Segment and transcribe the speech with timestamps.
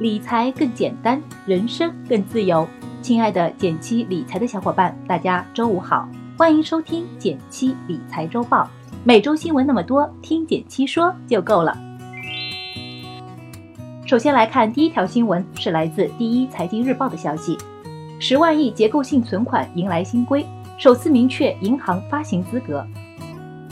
[0.00, 2.66] 理财更简单，人生更自由。
[3.00, 8.68] 亲爱的减七理财的小伙伴，大家周五好，欢迎收听减七理财周报。
[9.04, 11.78] 每周新闻那么多，听减七说就够了。
[14.04, 17.56] 首先来看第一条新闻，是来自第一财经日报的消息：
[18.18, 20.44] 十万亿结构性存款迎来新规，
[20.76, 22.84] 首次明确银行发行资格。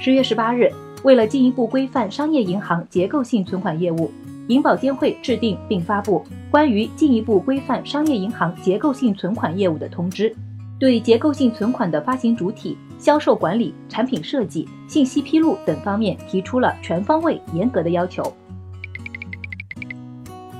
[0.00, 0.68] 十月十八日。
[1.04, 4.10] 为了进一步规范商业银行结构性存款业务，
[4.48, 10.34] 银保监会制定并发布关于进一步规范商业银行结构性存款业务的通知，
[10.78, 18.22] 对结构性存款的发行主体、销售管理、产品设计、信息披露等方面提出了全方位、严格的要求。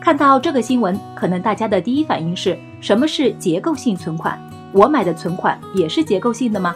[0.01, 4.39] 看到这个新闻，可能大家的第一反应是什么是结构性存款？
[4.73, 6.75] 我买的存款也是结构性的吗？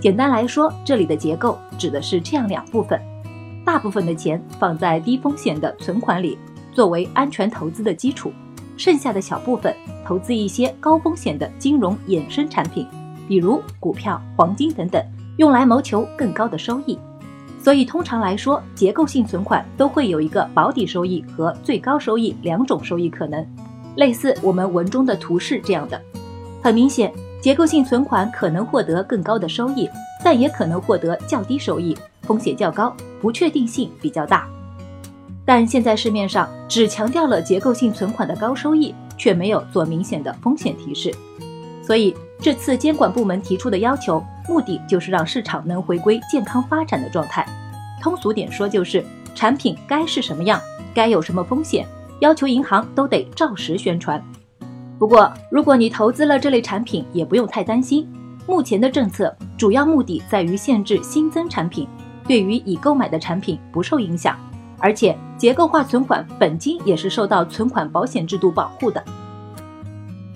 [0.00, 3.00] 简单来说，这里的结构指的是这样两部分：
[3.64, 6.36] 大部分的钱放在低风险的存款里，
[6.72, 8.30] 作为安全投资的基础；
[8.76, 12.86] 剩下的小部分投资一些高风险的金融衍生产品，
[13.28, 15.02] 比如股票、黄金等等，
[15.36, 16.98] 用来谋求更高的收益。
[17.62, 23.46] 所以，通常来说，结构性存款都会有一个保底收益和最高收益两种收益可能，
[23.96, 26.00] 类似我们文中的图示这样的。
[26.62, 27.12] 很明显。
[27.42, 29.90] 结构性存款可能获得更高的收益，
[30.22, 31.92] 但也可能获得较低收益，
[32.22, 34.48] 风险较高，不确定性比较大。
[35.44, 41.12] 但现在市面上只强调了结构性存款的高收益，却没有做明显的风险提示。
[41.82, 47.44] 所以这次监管部门提出的要求，目的就是让市场能回归健康发展的状态。
[48.00, 50.60] 通俗点说，就是产品该是什么样，
[50.94, 51.86] 该有什么风险，
[52.20, 54.22] 要求银行都得照实宣传。
[54.98, 58.08] 不过，如果你投资了这类产品，也不用太担心。
[58.46, 61.88] 目前的政策主要目的在于限制新增产品，
[62.26, 64.36] 对于已购买的产品不受影响。
[64.78, 69.02] 而且，结构化存款本金也是受到存款保险制度保护的。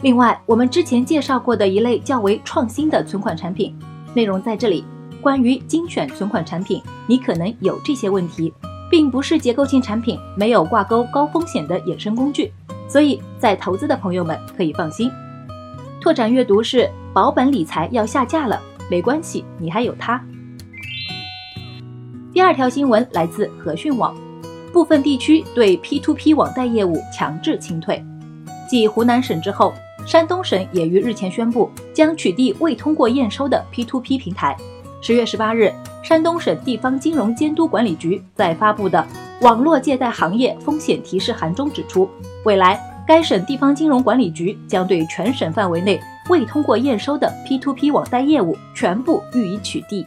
[0.03, 3.77] 另外，我们之前介绍过的一类较为创新的存款产品
[4.15, 4.84] 内容在这里。
[5.21, 8.53] 关于精选存款产品，你可能有这些问题，
[8.89, 12.53] 并不是结构性产品，没有挂钩高风险的衍生工具。
[12.89, 15.10] 所以在投资的朋友们可以放心，
[16.00, 20.22] 拓展阅读是保本理财要下架了，没关系，你还有它。
[22.36, 24.14] 第二条新闻来自和讯网，
[24.70, 28.04] 部分地区对 P2P 网贷业务强制清退。
[28.69, 29.72] 继湖南省之后，
[30.06, 34.54] 山东省也于日前宣布将取缔未通过验收的 P2P 平台。
[35.00, 38.98] 十月十八日，山东省地方金融监督管理局在发布的
[39.42, 42.06] 《网络借贷行业风险提示函》中指出。
[42.44, 45.98] 未来，该省地方金融管理局将对全省范围内
[46.28, 50.04] 未通过验收的 P2P 网贷业务全部予以取缔。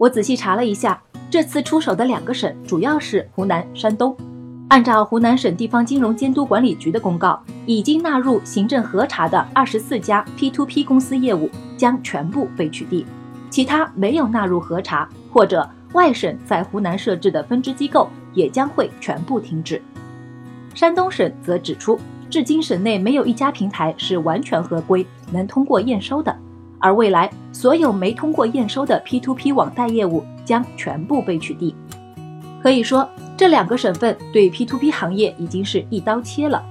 [0.00, 4.16] 我仔细查了一下，这次出手的两个省主要是湖南、山东。
[4.68, 13.04] 按照湖南省地方金融监督管理局的公告，已经纳入行政核查的二十四家 P2P 公司业务将全部被取缔，
[13.50, 19.82] 其他没有纳入核查或者外省在湖南设置的分支机构也将会全部停止。
[20.74, 22.00] 山东省则指出，
[22.30, 26.34] 至今省内没有一家平台是完全合规、能通过验收的，
[26.80, 31.72] 而未来所有没通过验收的 P2P 网贷业务将全部被取缔。
[32.60, 36.64] 可以说，这两个省份对 P2P 行业已经是一刀切了。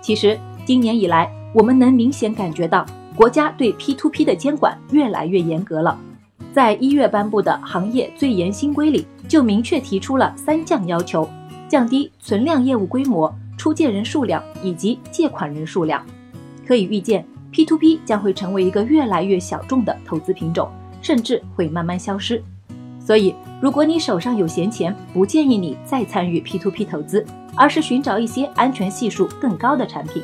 [0.00, 2.84] 其实，今年以来，我们能明显感觉到
[3.16, 5.98] 国家对 P2P 的监管越来越严格了。
[6.52, 11.28] 在一月颁布的行业最严新规里，就明确提出了三降要求：
[11.68, 13.32] 降低存量业务规模。
[13.58, 16.04] 出借人数量以及借款人数量，
[16.66, 20.70] 可以预见，P2P 将会成为一个越来越小众的投资品种，
[21.00, 22.42] 甚至会慢慢消失。
[22.98, 27.24] 所以，如果你手上有闲钱，不建议你再参与 P2P 投资，
[27.56, 30.22] 而是寻找一些安全系数更高的产品。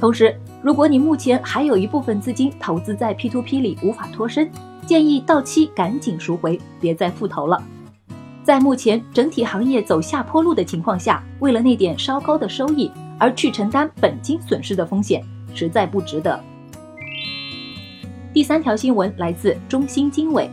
[0.00, 4.50] 同时，如果你目前还有一部分资金投资在 P2P 里无法脱身，
[4.86, 7.62] 建议到期赶紧赎回，别再复投了。
[8.42, 15.22] 在目前整体行业走下坡路的情况下，为了那点稍高的收益而去承担本金损失的风险，
[15.54, 16.40] 实在不值得。
[18.36, 20.46] 第三条新闻来自中新经纬，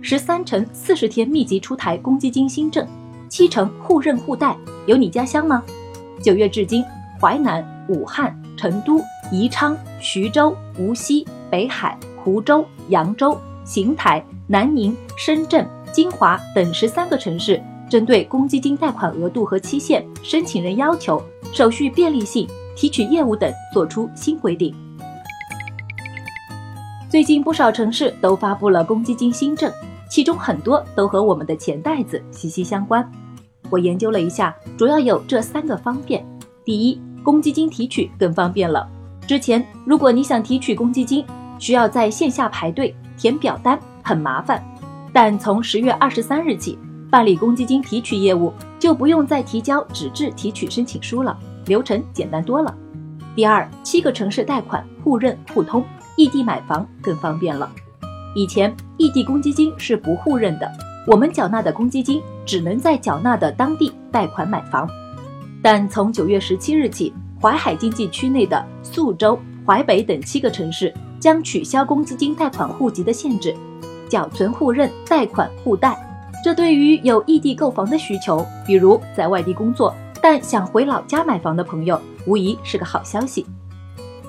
[0.00, 2.88] 十三城四十天密集出台公积金新政，
[3.28, 4.56] 七成互认互贷，
[4.86, 5.62] 有你家乡吗？
[6.22, 6.82] 九月至今，
[7.20, 15.68] 淮南、武汉、成都、宜昌、徐州、无锡、北海、湖州、扬州、邢台、南宁、深圳。
[15.92, 21.22] 金华等十三个城市针对公积金贷款额度和期限、申请人要求、
[21.52, 24.74] 手续便利性、提取业务等作出新规定。
[27.08, 29.72] 最近不少城市都发布了公积金新政，
[30.10, 33.08] 其中很多都和我们的钱袋子息息相关。
[33.70, 36.26] 我研究了一下，主要有这三个方便：
[36.64, 38.88] 第一，公积金提取更方便了。
[39.24, 41.24] 之前如果你想提取公积金，
[41.60, 44.60] 需要在线下排队填表单，很麻烦。
[45.12, 46.76] 但从十月二十三日起，
[47.08, 52.74] 办理公积金提取业务就不用再提交纸质提取申请书了，流程简单多了。
[53.36, 55.84] 第二，七个城市贷款互认互通，
[56.16, 57.70] 异地买房更方便了。
[58.34, 60.70] 以前异地公积金是不互认的，
[61.06, 64.88] 我们缴纳的公积金只能在缴纳的当地贷款买房。
[65.62, 73.54] 但从九月十七日起，淮海经济区内的宿州、淮北等七个城市将取消公积金贷款户籍的限制，
[74.08, 75.96] 缴存互认，贷款互贷。
[76.44, 79.92] 这对于有异地购房的需求，比如在外地工作
[80.22, 83.44] 但想回老家买房的朋友，无疑是个好消息。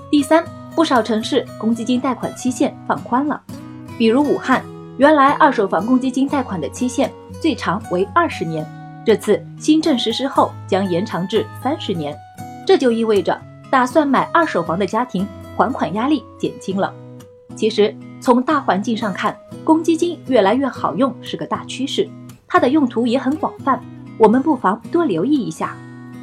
[0.09, 0.43] 第三，
[0.77, 3.41] 不少城市公积金贷款期限放宽了，
[3.97, 4.63] 比如武汉，
[4.97, 8.63] 原来二手房公积金贷款的期限最长为二十年。
[9.03, 12.15] 这次新政实施后，将延长至三十年，
[12.63, 13.41] 这就意味着
[13.71, 16.93] 打算买二手房的家庭还款压力减轻了。
[17.55, 17.91] 其实
[18.21, 22.07] 从大环境上看，公积金越来越好用是个大趋势，
[22.47, 23.81] 它的用途也很广泛，
[24.19, 25.75] 我们不妨多留意一下。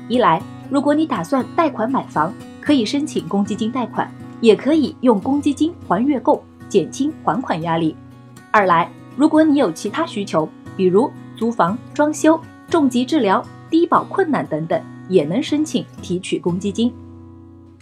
[0.07, 0.41] 一来，
[0.71, 4.09] 如果你打算贷款买房，可以申请公积金贷款，
[4.45, 6.39] 也可以用公积金还月供，
[6.69, 7.95] 减轻还款压力；
[8.51, 10.47] 二来，如果你有其他需求，
[10.77, 12.39] 比如租房、装修。
[12.69, 16.93] 重疾治疗、低保困难等等，也能申请提取公积金。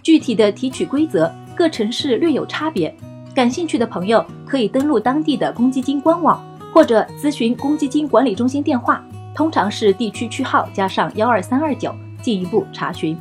[0.03, 2.95] 具体的提取规则，各城市略有差别。
[3.35, 9.03] 感兴趣的朋友可以登录当地的公积金官网，或者咨询公积金管理中心电话，
[9.35, 13.17] 通常是地区区号加上幺二三二九，进一步查询。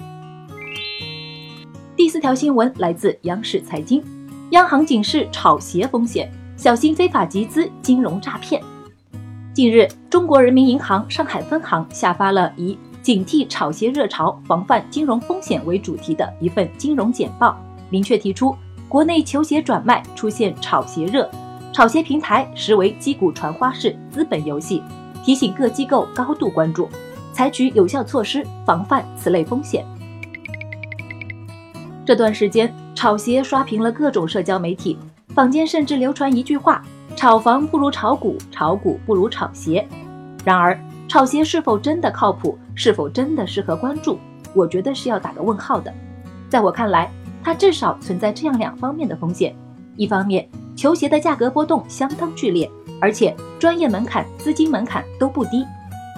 [2.02, 4.04] 第四条新闻来自央视财经，
[4.54, 6.28] 央行警示炒鞋风险，
[6.58, 8.60] 小心非法集资、金融诈骗。
[9.54, 17.56] 近日，中国人民银行上海分行下发了以“警惕炒鞋热潮，防范金融风险”为主题的一份金融简报，
[17.92, 18.56] 明确提出，
[18.90, 21.30] 国内球鞋转卖出现炒鞋热，
[21.72, 24.82] 炒鞋平台实为击鼓传花式资本游戏，
[25.24, 26.90] 提醒各机构高度关注，
[27.32, 29.86] 采取有效措施防范此类风险。
[32.04, 34.98] 这段时间，炒鞋刷屏了各种社交媒体，
[35.36, 36.84] 坊间甚至流传一句话。
[37.16, 39.88] 炒房不如炒股，炒股不如炒鞋。
[40.44, 44.18] 然而，炒鞋是否真的靠谱，是否真的适合关注？
[44.56, 45.94] 我觉得是要打个问号的。
[46.50, 47.12] 在我看来，
[47.44, 49.54] 它至少存在这样两方面的风险：
[49.96, 52.70] 一方面，球鞋的价格波动相当剧烈，
[53.00, 55.64] 而且专业门槛、资金门槛都不低。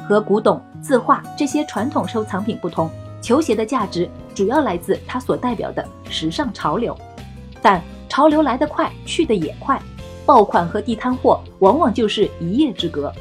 [0.08, 2.90] 和古董、字画这些传统收藏品不同，
[3.20, 6.98] 球鞋的价值主要来自它所代表的时尚潮流。
[7.62, 9.82] 但潮流来得快，去得也快。
[10.26, 13.12] 爆款和地摊货往往就是一夜之隔，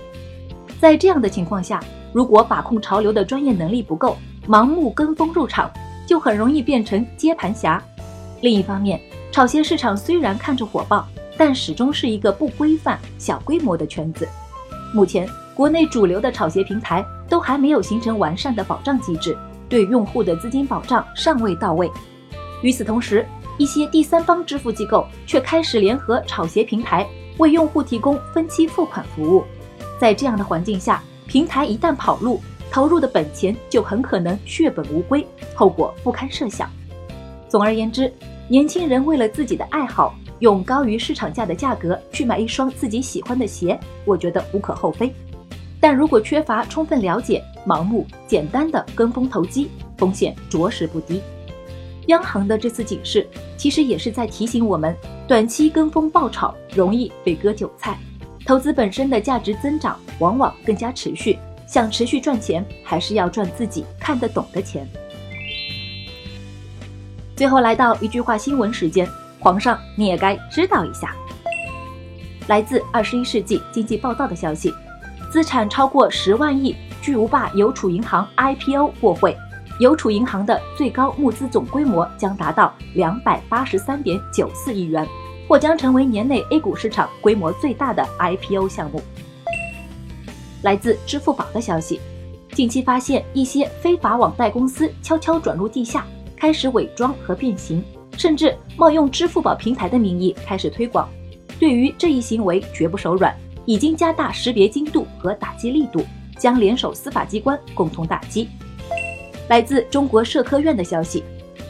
[0.81, 1.83] 在这样的情况下，
[2.13, 4.17] 如果把控潮流的专业能力不够，
[4.47, 5.69] 盲目跟风入场，
[6.07, 7.83] 就很容易变成接盘侠。
[8.41, 9.01] 另一方面，
[9.33, 11.05] 炒鞋市场虽然看着火爆，
[11.37, 14.29] 但始终是一个不规范、小规模的圈子。
[14.95, 19.37] 目前，国内主流的炒鞋平台都还没有形成完善的保障机制，
[19.73, 21.91] 对用户的资金保障尚未到位。
[22.61, 23.27] 与此同时，
[23.57, 27.09] 一些第三方支付机构却开始联合炒鞋平台，
[27.39, 29.43] 为用户提供分期付款服务。
[29.99, 32.39] 在这样的环境下，平台一旦跑路，
[32.71, 36.69] 投入的本钱就很可能血本无归，后果不堪设想。
[37.49, 38.13] 总而言之，
[38.49, 45.11] 年轻人为了自己的爱好，用高于市场价的价格去买一双自己喜欢的鞋，我觉得无可厚非。
[45.83, 51.21] 但如果缺乏充分了解，盲目简单的跟风投机，风险着实不低。
[52.07, 54.97] 央行的这次警示，其实也是在提醒我们，
[55.27, 57.99] 短期跟风爆炒容易被割韭菜，
[58.47, 61.37] 投资本身的价值增长往往更加持续。
[61.67, 64.87] 想持续赚钱，还是要赚自己看得懂的钱。
[67.35, 69.05] 最后来到一句话新闻时间，
[69.41, 71.13] 皇上你也该知道一下。
[72.47, 74.73] 来自《二十一世纪经济报道》的消息，
[75.33, 79.35] 资产超过十万亿巨无霸邮储银行 IPO 过会。
[79.81, 85.09] 邮储银行的最高募资总规模将达到两百八十三点九四亿元，
[85.49, 89.01] 或将成为年内 A 股市场规模最大的 IPO 项目。
[90.61, 91.99] 来自支付宝的消息，
[92.53, 96.05] 近期发现一些非法网贷公司悄悄转入地下，
[96.37, 97.83] 开始伪装和变形，
[98.19, 101.09] 甚至冒用支付宝平台的名义开始推广。
[101.59, 103.35] 对于这一行为绝不手软，
[103.65, 106.05] 已经加大识别精度和打击力度，
[106.39, 108.49] 将联手司法机关共同打击。
[109.49, 111.23] 来自中国社科院的消息，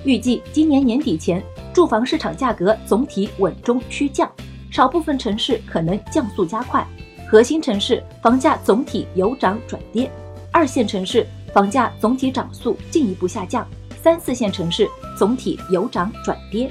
[0.05, 4.31] 预计今年年底前，住房市场价格总体稳中趋降，
[4.71, 6.87] 少部分城市可能降速加快，
[7.29, 10.11] 核心城市房价总体由涨转跌，
[10.53, 13.67] 二线城市房价总体涨速进一步下降，
[14.03, 16.71] 三四线城市总体由涨转跌。